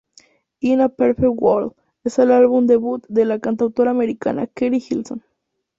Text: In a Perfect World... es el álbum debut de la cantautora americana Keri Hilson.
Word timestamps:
In 0.61 0.81
a 0.81 0.89
Perfect 0.89 1.35
World... 1.35 1.73
es 2.03 2.17
el 2.17 2.31
álbum 2.31 2.65
debut 2.65 3.05
de 3.07 3.23
la 3.23 3.37
cantautora 3.39 3.91
americana 3.91 4.47
Keri 4.47 4.83
Hilson. 4.89 5.23